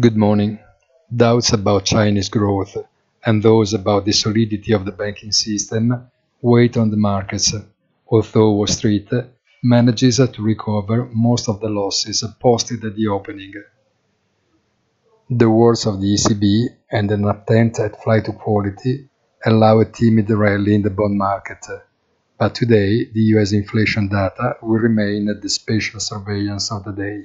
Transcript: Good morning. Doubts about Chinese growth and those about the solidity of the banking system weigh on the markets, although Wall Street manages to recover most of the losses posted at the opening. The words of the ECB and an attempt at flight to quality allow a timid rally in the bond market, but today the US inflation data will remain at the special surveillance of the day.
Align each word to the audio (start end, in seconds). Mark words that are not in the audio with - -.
Good 0.00 0.16
morning. 0.16 0.58
Doubts 1.14 1.52
about 1.52 1.84
Chinese 1.84 2.30
growth 2.30 2.78
and 3.26 3.42
those 3.42 3.74
about 3.74 4.06
the 4.06 4.12
solidity 4.12 4.72
of 4.72 4.86
the 4.86 4.92
banking 4.92 5.32
system 5.32 6.10
weigh 6.40 6.70
on 6.76 6.88
the 6.88 6.96
markets, 6.96 7.52
although 8.08 8.52
Wall 8.52 8.66
Street 8.66 9.10
manages 9.62 10.16
to 10.16 10.42
recover 10.42 11.10
most 11.12 11.46
of 11.46 11.60
the 11.60 11.68
losses 11.68 12.24
posted 12.40 12.82
at 12.86 12.96
the 12.96 13.08
opening. 13.08 13.52
The 15.28 15.50
words 15.50 15.84
of 15.84 16.00
the 16.00 16.14
ECB 16.14 16.68
and 16.90 17.10
an 17.10 17.28
attempt 17.28 17.78
at 17.78 18.02
flight 18.02 18.24
to 18.24 18.32
quality 18.32 19.10
allow 19.44 19.80
a 19.80 19.84
timid 19.84 20.30
rally 20.30 20.74
in 20.74 20.80
the 20.80 20.88
bond 20.88 21.18
market, 21.18 21.66
but 22.38 22.54
today 22.54 23.10
the 23.12 23.24
US 23.36 23.52
inflation 23.52 24.08
data 24.08 24.56
will 24.62 24.78
remain 24.78 25.28
at 25.28 25.42
the 25.42 25.50
special 25.50 26.00
surveillance 26.00 26.72
of 26.72 26.84
the 26.84 26.92
day. 26.92 27.24